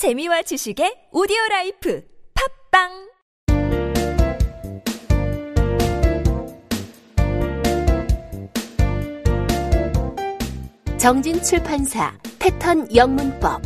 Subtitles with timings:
[0.00, 2.02] 재미와 지식의 오디오 라이프
[2.72, 2.88] 팝빵!
[10.96, 13.60] 정진 출판사 패턴 영문법.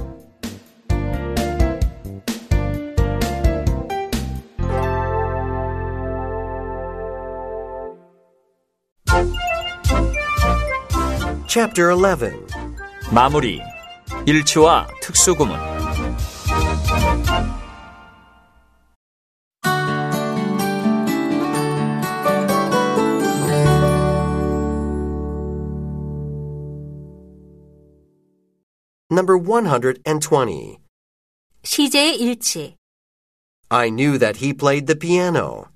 [11.47, 12.45] Chapter 11
[13.13, 13.61] 마무리.
[14.27, 15.74] 일치와 특수구문
[29.15, 30.79] Number 120
[31.63, 32.77] 시제의 일치
[33.69, 35.67] I knew that he played the piano.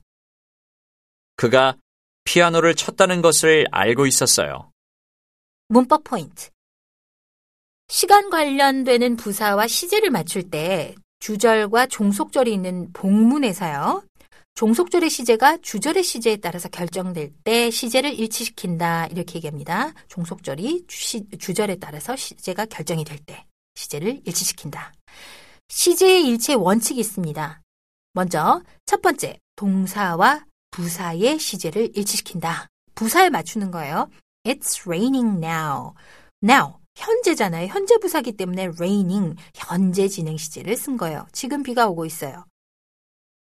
[1.36, 1.76] 그가
[2.24, 4.72] 피아노를 쳤다는 것을 알고 있었어요.
[5.68, 6.50] 문법 포인트
[7.86, 14.02] 시간 관련되는 부사와 시제를 맞출 때 주절과 종속절이 있는 복문에서요.
[14.58, 19.92] 종속절의 시제가 주절의 시제에 따라서 결정될 때 시제를 일치시킨다 이렇게 얘기합니다.
[20.08, 24.92] 종속절이 주, 주절에 따라서 시제가 결정이 될 때 시제를 일치시킨다.
[25.68, 27.62] 시제의 일치의 원칙이 있습니다.
[28.14, 32.66] 먼저 첫 번째 동사와 부사의 시제를 일치시킨다.
[32.96, 34.10] 부사에 맞추는 거예요.
[34.42, 35.92] It's raining now.
[36.42, 37.68] Now 현재잖아요.
[37.68, 41.28] 현재 부사기 때문에 raining 현재 진행 시제를 쓴 거예요.
[41.30, 42.44] 지금 비가 오고 있어요.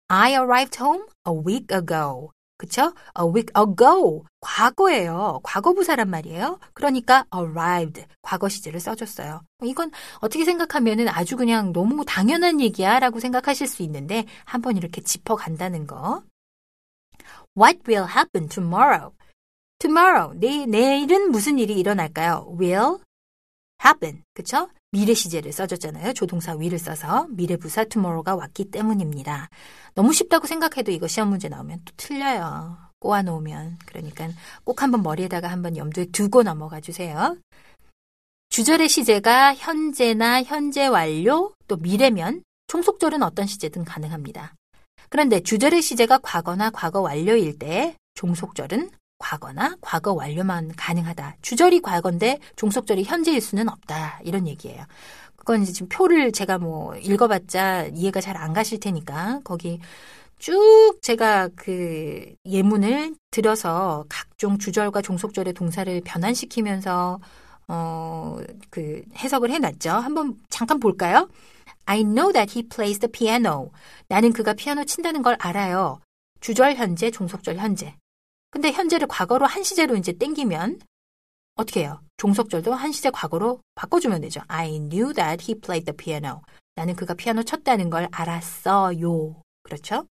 [0.08, 2.32] I arrived home a week ago.
[2.58, 2.94] 그쵸?
[3.20, 4.24] A week ago.
[4.40, 5.40] 과거예요.
[5.44, 6.60] 과거 부사란 말이에요.
[6.74, 8.06] 그러니까 arrived.
[8.22, 9.42] 과거 시제를 써줬어요.
[9.64, 15.88] 이건 어떻게 생각하면은 아주 그냥 너무 당연한 얘기야 라고 생각하실 수 있는데 한번 이렇게 짚어간다는
[15.88, 16.24] 거.
[17.58, 19.12] What will happen tomorrow?
[19.80, 20.38] tomorrow.
[20.40, 22.56] 내, 내일은 무슨 일이 일어날까요?
[22.60, 22.98] will
[23.84, 24.24] happen.
[24.34, 24.70] 그쵸?
[24.96, 26.14] 미래 시제를 써줬잖아요.
[26.14, 29.50] 조동사 will을 써서 미래 부사 tomorrow가 왔기 때문입니다.
[29.94, 32.78] 너무 쉽다고 생각해도 이거 시험 문제 나오면 또 틀려요.
[33.00, 33.78] 꼬아놓으면.
[33.86, 34.30] 그러니까
[34.64, 37.36] 꼭 한번 머리에다가 한번 염두에 두고 넘어가 주세요.
[38.48, 44.54] 주절의 시제가 현재나 현재 완료 또 미래면 총속절은 어떤 시제든 가능합니다.
[45.10, 51.38] 그런데 주절의 시제가 과거나 과거 완료일 때 종속절은 과거나 과거 완료만 가능하다.
[51.42, 54.20] 주절이 과거인데 종속절이 현재일 수는 없다.
[54.24, 54.84] 이런 얘기예요.
[55.38, 59.80] 그건 이제 지금 표를 제가 뭐 읽어봤자 이해가 잘 안 가실 테니까 거기
[60.40, 67.20] 쭉 제가 그 예문을 들어서 각종 주절과 종속절의 동사를 변환시키면서
[67.68, 68.38] 어,
[68.70, 69.90] 그 해석을 해놨죠.
[69.92, 71.30] 한번 잠깐 볼까요?
[71.86, 73.72] I know that he plays the piano.
[74.08, 76.00] 나는 그가 피아노 친다는 걸 알아요.
[76.42, 77.96] 주절 현재, 종속절 현재.
[78.56, 80.80] 근데 현재를 과거로 한 시제로 이제 땡기면
[81.56, 82.00] 어떻게 해요?
[82.16, 84.40] 종속절도 한 시제 과거로 바꿔주면 되죠.
[84.48, 86.42] I knew that he played the piano.
[86.74, 89.42] 나는 그가 피아노 쳤다는 걸 알았어요.
[89.62, 90.08] 그렇죠?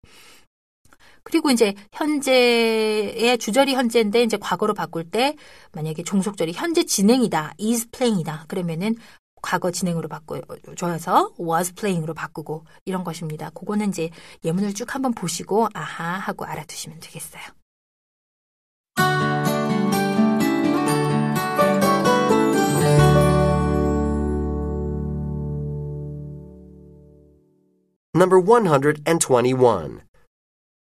[1.22, 5.36] 그리고 이제 현재의 주절이 현재인데 이제 과거로 바꿀 때
[5.70, 8.46] 만약에 종속절이 현재 진행이다, is playing이다.
[8.48, 8.96] 그러면은
[9.40, 13.50] 과거 진행으로 바꿔줘서 was playing으로 바꾸고 이런 것입니다.
[13.50, 14.10] 그거는 이제
[14.44, 17.44] 예문을 쭉 한번 보시고 아하 하고 알아두시면 되겠어요.
[28.14, 30.02] Number 121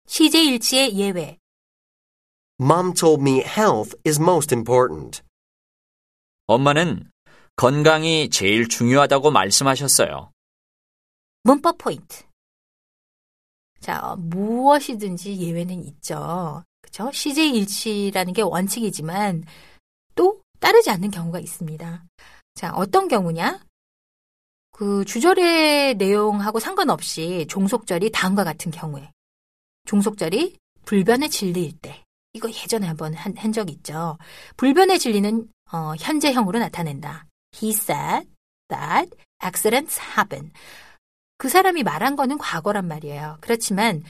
[0.06, 1.38] 시제 일치의 예외.
[2.60, 5.22] Mom told me health is most important.
[6.46, 7.10] 엄마는
[7.56, 10.30] 건강이 제일 중요하다고 말씀하셨어요.
[11.42, 12.24] 문법 포인트.
[13.80, 16.64] 자, 무엇이든지 예외는 있죠.
[16.82, 17.10] 그쵸?
[17.12, 19.44] 시제 일치라는 게 원칙이지만
[20.14, 22.04] 또 따르지 않는 경우가 있습니다.
[22.54, 23.64] 자, 어떤 경우냐?
[24.76, 29.10] 그 주절의 내용하고 상관없이 종속절이 다음과 같은 경우에
[29.86, 32.04] 종속절이 불변의 진리일 때
[32.34, 34.18] 이거 예전에 한번 한, 한적 있죠.
[34.58, 37.24] 불변의 진리는 어, 현재형으로 나타낸다.
[37.54, 38.28] He said
[38.68, 39.10] that
[39.42, 40.52] accidents happen.
[41.38, 43.38] 그 사람이 말한 거는 과거란 말이에요.
[43.40, 44.02] 그렇지만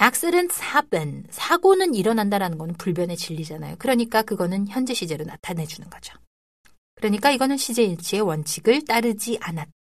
[0.00, 1.26] accidents happen.
[1.28, 3.76] 사고는 일어난다라는 거는 불변의 진리잖아요.
[3.78, 6.14] 그러니까 그거는 현재 시제로 나타내 주는 거죠.
[6.94, 9.76] 그러니까 이거는 시제 일치의 원칙을 따르지 않았다.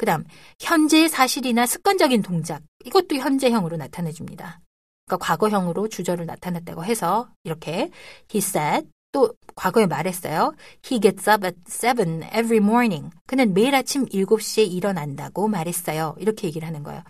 [0.00, 0.24] 그 다음,
[0.58, 2.62] 현재의 사실이나 습관적인 동작.
[2.86, 4.58] 이것도 현재형으로 나타내 줍니다.
[5.04, 7.90] 그러니까 과거형으로 주절을 나타냈다고 해서 이렇게
[8.34, 10.54] he said 또 과거에 말했어요.
[10.90, 13.10] He gets up at 7 every morning.
[13.26, 16.14] 그는 매일 아침 7시에 일어난다고 말했어요.
[16.18, 17.02] 이렇게 얘기를 하는 거예요.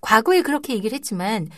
[0.00, 1.48] 과거에 그렇게 얘기를 했지만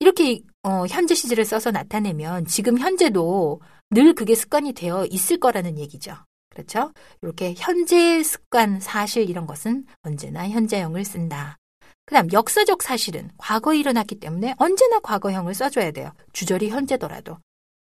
[0.00, 3.60] 이렇게 어, 현재 시제를 써서 나타내면 지금 현재도
[3.90, 6.16] 늘 그게 습관이 되어 있을 거라는 얘기죠.
[6.52, 6.92] 그렇죠?
[7.22, 11.56] 이렇게 현재 습관, 사실 이런 것은 언제나 현재형을 쓴다.
[12.04, 16.12] 그 다음 역사적 사실은 과거에 일어났기 때문에 언제나 과거형을 써줘야 돼요.
[16.32, 17.38] 주절이 현재더라도.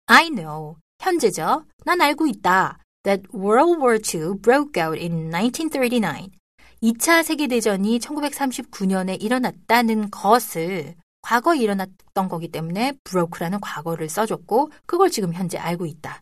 [0.07, 0.75] I know.
[0.99, 1.65] 현재죠.
[1.85, 2.79] 난 알고 있다.
[3.03, 6.31] That World War II broke out in 1939.
[6.81, 15.57] 2차 세계대전이 1939년에 일어났다는 것을 과거에 일어났던 거기 때문에 broke라는 과거를 써줬고 그걸 지금 현재
[15.57, 16.21] 알고 있다.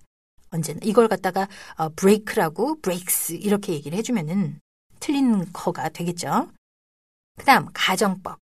[0.52, 1.48] 언제나 이걸 갖다가
[1.78, 4.60] 어, break라고 breaks 이렇게 얘기를 해주면은
[5.00, 6.50] 틀린 거가 되겠죠.
[7.38, 8.40] 그다음 가정법.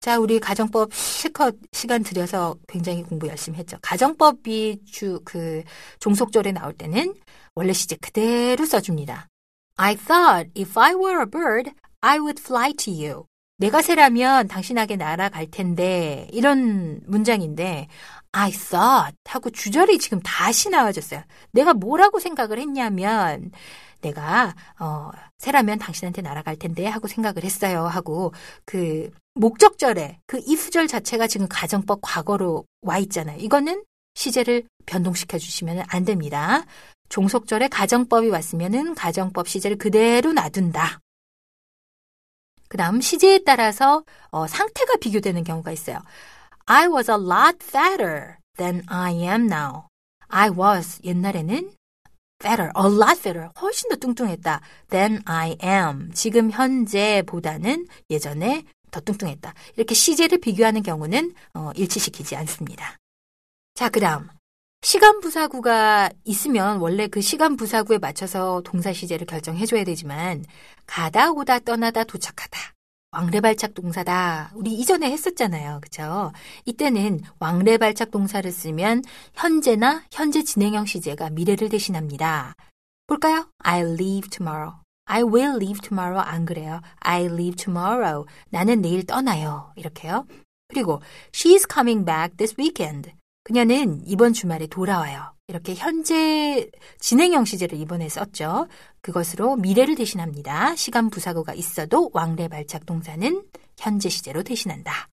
[0.00, 3.78] 자, 우리 가정법 실컷 시간 들여서 굉장히 공부 열심히 했죠.
[3.80, 5.62] 가정법이 주 그
[6.00, 7.14] 종속절에 나올 때는
[7.54, 9.28] 원래 시제 그대로 써줍니다.
[9.76, 11.72] I thought if I were a bird,
[12.02, 13.24] I would fly to you.
[13.56, 17.88] 내가 새라면 당신에게 날아갈 텐데 이런 문장인데
[18.34, 21.22] I thought 하고 주절이 지금 다시 나와졌어요.
[21.52, 23.52] 내가 뭐라고 생각을 했냐면
[24.00, 28.34] 내가 어 새라면 당신한테 날아갈 텐데 하고 생각을 했어요 하고
[28.66, 33.38] 그 목적절에 그 if절 자체가 지금 가정법 과거로 와 있잖아요.
[33.38, 33.84] 이거는
[34.14, 36.64] 시제를 변동시켜 주시면 안 됩니다.
[37.10, 40.98] 종속절에 가정법이 왔으면은 가정법 시제를 그대로 놔둔다.
[42.68, 45.98] 그 다음 시제에 따라서 어, 상태가 비교되는 경우가 있어요.
[46.66, 49.88] I was a lot fatter than I am now.
[50.28, 51.74] I was 옛날에는
[52.40, 54.60] fatter, a lot fatter, 훨씬 더 뚱뚱했다.
[54.90, 56.10] than I am.
[56.14, 59.52] 지금 현재보다는 예전에 더 뚱뚱했다.
[59.76, 62.96] 이렇게 시제를 비교하는 경우는 어, 일치시키지 않습니다.
[63.74, 64.28] 자, 그 다음.
[64.82, 70.44] 시간 부사구가 있으면 원래 그 시간 부사구에 맞춰서 동사 시제를 결정해줘야 되지만
[70.86, 72.73] 가다 오다 떠나다 도착하다.
[73.14, 74.50] 왕래발착 동사다.
[74.54, 75.78] 우리 이전에 했었잖아요.
[75.80, 76.32] 그쵸?
[76.64, 79.02] 이때는 왕래발착 동사를 쓰면
[79.34, 82.54] 현재나 현재 진행형 시제가 미래를 대신합니다.
[83.06, 83.48] 볼까요?
[83.58, 84.74] I leave tomorrow.
[85.06, 86.20] I will leave tomorrow.
[86.20, 86.80] 안 그래요.
[87.00, 88.26] I leave tomorrow.
[88.50, 89.72] 나는 내일 떠나요.
[89.76, 90.26] 이렇게요.
[90.68, 91.00] 그리고
[91.32, 93.12] she's coming back this weekend.
[93.44, 95.33] 그녀는 이번 주말에 돌아와요.
[95.46, 96.70] 이렇게 현재
[97.00, 98.66] 진행형 시제를 이번에 썼죠.
[99.02, 100.74] 그것으로 미래를 대신합니다.
[100.76, 103.44] 시간 부사구가 있어도 왕래 발착 동사는
[103.78, 105.08] 현재 시제로 대신한다.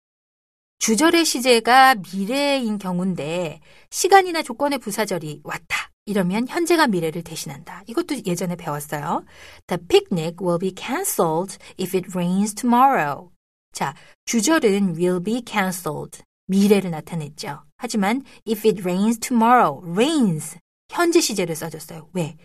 [0.80, 5.92] 주절의 시제가 미래인 경우인데 시간이나 조건의 부사절이 왔다.
[6.06, 7.83] 이러면 현재가 미래를 대신한다.
[7.88, 9.24] 이것도 예전에 배웠어요.
[9.68, 13.30] The picnic will be cancelled if it rains tomorrow.
[13.74, 13.94] 자,
[14.25, 16.24] 주절은 will be cancelled.
[16.51, 17.63] 미래를 나타냈죠.
[17.77, 20.57] 하지만 if it rains tomorrow, rains
[20.89, 22.09] 현재 시제를 써줬어요.
[22.12, 22.36] 왜?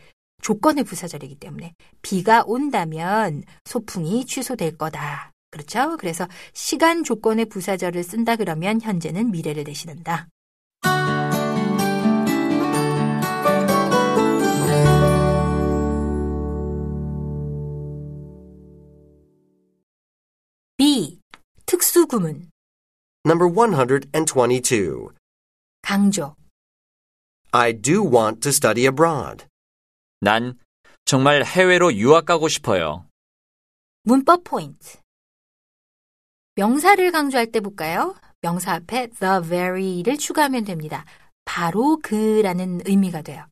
[0.41, 5.33] 조건의 부사절이기 때문에 비가 온다면 소풍이 취소될 거다.
[5.51, 5.97] 그렇죠?
[5.97, 10.29] 그래서 시간 조건의 부사절을 쓴다 그러면 현재는 미래를 대신한다.
[20.77, 21.19] B.
[21.65, 22.51] 특수구문
[23.27, 25.11] Number 122.
[25.83, 26.37] 강조
[27.51, 29.47] I do want to study abroad.
[30.21, 30.57] 난
[31.05, 33.05] 정말 해외로 유학 가고 싶어요.
[34.05, 34.99] 문법 포인트.
[36.55, 38.15] 명사를 강조할 때 볼까요?
[38.43, 41.05] 명사 앞에 the very를 추가하면 됩니다.
[41.45, 43.45] 바로 그라는 의미가 돼요.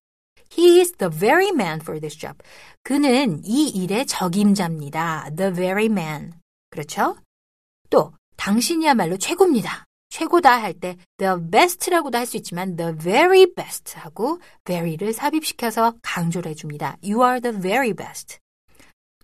[0.57, 2.39] He is the very man for this job.
[2.85, 5.31] 그는 이 일의 적임자입니다.
[5.37, 6.35] The very man.
[6.71, 7.17] 그렇죠?
[7.91, 9.85] 또 당신이야말로 최고입니다.
[10.11, 16.51] 최고다 할 때 the best라고도 할 수 있지만 the very best 하고 very를 삽입시켜서 강조를
[16.53, 16.97] 해줍니다.
[17.03, 18.39] You are the very best.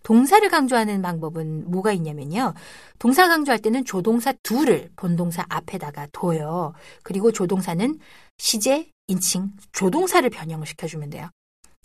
[0.03, 2.53] 동사를 강조하는 방법은 뭐가 있냐면요.
[2.99, 6.73] 동사 강조할 때는 조동사 둘을 본동사 앞에다가 둬요.
[7.03, 7.99] 그리고 조동사는
[8.37, 11.29] 시제, 인칭, 조동사를 변형을 시켜주면 돼요.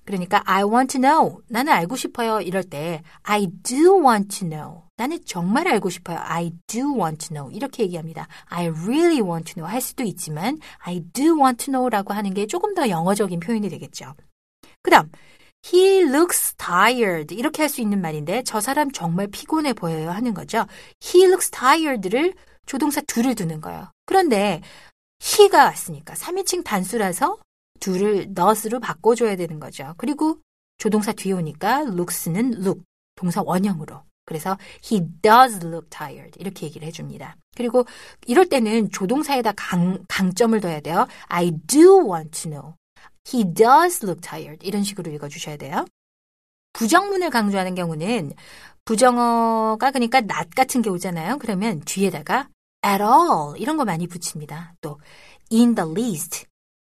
[0.07, 1.43] 그러니까 I want to know.
[1.49, 2.41] 나는 알고 싶어요.
[2.41, 4.83] 이럴 때 I do want to know.
[4.97, 6.19] 나는 정말 알고 싶어요.
[6.21, 7.55] I do want to know.
[7.55, 8.29] 이렇게 얘기합니다.
[8.47, 12.47] I really want to know 할 수도 있지만 I do want to know라고 하는 게
[12.47, 14.15] 조금 더 영어적인 표현이 되겠죠.
[14.83, 15.11] 그다음
[15.73, 17.35] He looks tired.
[17.35, 20.65] 이렇게 할 수 있는 말인데 저 사람 정말 피곤해 보여요 하는 거죠.
[21.05, 22.35] He looks tired를
[22.67, 23.91] 조동사 둘을 두는 거예요.
[24.07, 24.63] 그런데
[25.21, 27.39] he가 왔으니까 3인칭 단수라서
[27.81, 29.95] 둘을 not으로 바꿔줘야 되는 거죠.
[29.97, 30.39] 그리고
[30.79, 32.83] 조동사 뒤에 오니까 looks는 look,
[33.15, 34.03] 동사 원형으로.
[34.25, 37.37] 그래서 he does look tired 이렇게 얘기를 해줍니다.
[37.57, 37.87] 그리고
[38.27, 41.07] 이럴 때는 조동사에다 강, 강점을 둬야 돼요.
[41.29, 42.75] I do want to know.
[43.33, 45.87] He does look tired 이런 식으로 읽어주셔야 돼요.
[46.73, 48.33] 부정문을 강조하는 경우는
[48.85, 51.39] 부정어가 그러니까 not 같은 게 오잖아요.
[51.39, 52.49] 그러면 뒤에다가
[52.85, 54.75] at all 이런 거 많이 붙입니다.
[54.81, 55.01] 또
[55.51, 56.47] in the least,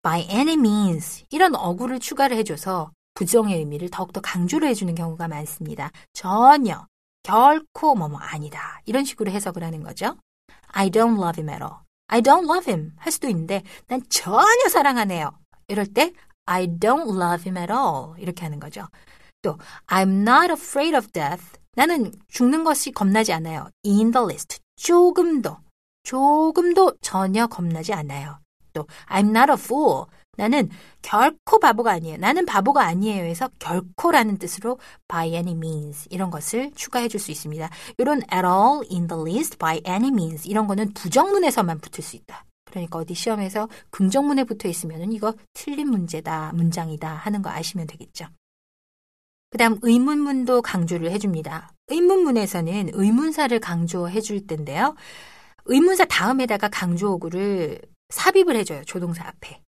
[0.03, 5.91] by any means 이런 어구를 추가를 해줘서 부정의 의미를 더욱더 강조를 해주는 경우가 많습니다.
[6.13, 6.85] 전혀,
[7.23, 8.81] 결코 뭐뭐 아니다.
[8.85, 10.17] 이런 식으로 해석을 하는 거죠.
[10.67, 11.83] I don't love him at all.
[12.07, 15.31] I don't love him 할 수도 있는데 난 전혀 사랑하네요.
[15.67, 16.11] 이럴 때
[16.45, 18.87] I don't love him at all 이렇게 하는 거죠.
[19.41, 19.57] 또
[19.87, 21.57] I'm not afraid of death.
[21.75, 23.69] 나는 죽는 것이 겁나지 않아요.
[23.85, 24.59] In the least.
[24.75, 25.57] 조금도
[26.03, 28.42] 조금도 전혀 겁나지 않아요.
[28.73, 30.05] 또 I'm not a fool.
[30.35, 30.69] 나는
[31.03, 32.17] 결코 바보가 아니에요.
[32.17, 33.23] 나는 바보가 아니에요.
[33.23, 37.69] 해서 결코라는 뜻으로 by any means 이런 것을 추가해 줄 수 있습니다.
[37.99, 42.45] 이런 at all, in the least, by any means 이런 거는 부정문에서만 붙을 수 있다.
[42.65, 48.25] 그러니까 어디 시험에서 긍정문에 붙어 있으면 이거 틀린 문제다, 문장이다 하는 거 아시면 되겠죠.
[49.51, 51.71] 그 다음 의문문도 강조를 해줍니다.
[51.89, 54.95] 의문문에서는 의문사를 강조해 줄 텐데요.
[55.65, 57.79] 의문사 다음에다가 강조어구를
[58.09, 58.83] 삽입을 해줘요.
[58.85, 59.61] 조동사 앞에.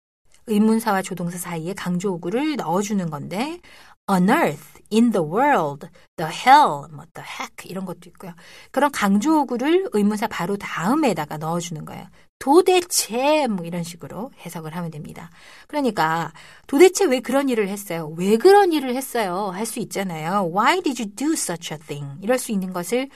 [0.46, 3.60] 의문사와 조동사 사이에 강조어구를 넣어주는 건데
[4.06, 8.34] on earth, in the world, the hell, 뭐 the heck 이런 것도 있고요.
[8.70, 12.06] 그런 강조어구를 의문사 바로 다음에다가 넣어주는 거예요.
[12.38, 15.30] 도대체 뭐 이런 식으로 해석을 하면 됩니다.
[15.66, 16.30] 그러니까
[16.66, 18.12] 도대체 왜 그런 일을 했어요?
[18.18, 19.50] 왜 그런 일을 했어요?
[19.54, 20.50] 할 수 있잖아요.
[20.54, 22.18] Why did you do such a thing?
[22.20, 23.08] 이럴 수 있는 것을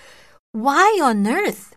[0.57, 1.77] Why on earth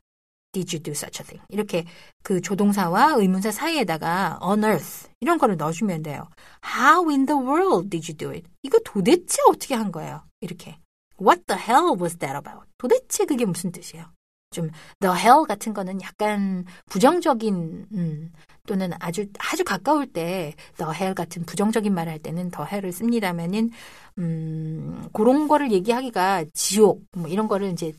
[0.51, 1.43] did you do such a thing?
[1.49, 1.85] 이렇게
[2.23, 6.27] 그 조동사와 의문사 사이에다가 on earth 이런 거를 넣어주면 돼요.
[6.63, 8.43] How in the world did you do it?
[8.63, 10.23] 이거 도대체 어떻게 한 거예요?
[10.41, 10.77] 이렇게.
[11.19, 12.67] What the hell was that about?
[12.77, 14.05] 도대체 그게 무슨 뜻이에요?
[14.51, 18.31] 좀 the hell 같은 거는 약간 부정적인 음,
[18.67, 23.69] 또는 아주 아주 가까울 때 the hell 같은 부정적인 말을 할 때는 the hell을 씁니다면은
[24.17, 27.93] 음, 그런 거를 얘기하기가 지옥 뭐 이런 거를 이제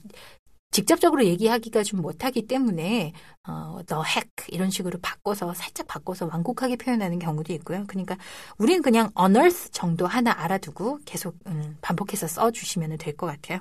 [0.73, 3.13] 직접적으로 얘기하기가 좀 못하기 때문에
[3.47, 7.85] 어, heck 이런 식으로 바꿔서 살짝 바꿔서 완곡하게 표현하는 경우도 있고요.
[7.87, 8.17] 그러니까
[8.59, 13.61] 우리는 그냥 unearth 정도 하나 알아두고 계속 음, 반복해서 써주시면 될 것 같아요.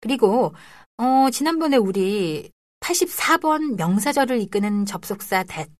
[0.00, 0.54] 그리고
[0.98, 2.50] 어, 지난번에 우리
[2.80, 5.72] 84번 명사절을 이끄는 접속사 that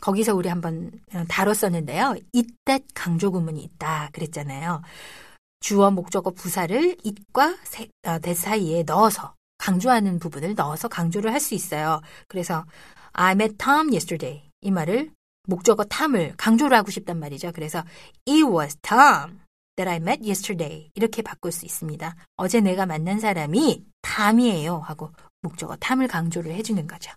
[0.00, 0.90] 거기서 우리 한번
[1.28, 2.16] 다뤘었는데요.
[2.32, 4.82] 이때 강조 구문이 있다 그랬잖아요.
[5.66, 7.56] 주어, 목적어, 부사를 it과
[8.22, 12.00] that 사이에 넣어서 강조하는 부분을 넣어서 강조를 할 수 있어요.
[12.28, 12.64] 그래서
[13.14, 15.10] I met Tom yesterday 이 말을
[15.48, 17.50] 목적어 탐을 강조를 하고 싶단 말이죠.
[17.52, 17.82] 그래서
[18.28, 19.40] It was Tom
[19.74, 22.14] that I met yesterday 이렇게 바꿀 수 있습니다.
[22.36, 25.10] 어제 내가 만난 사람이 탐이에요 하고
[25.42, 27.10] 목적어 탐을 강조를 해주는 거죠.